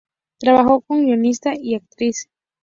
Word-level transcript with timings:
Trabajó 0.39 0.81
como 0.81 1.01
guionista 1.03 1.53
y 1.55 1.75
actriz. 1.75 2.27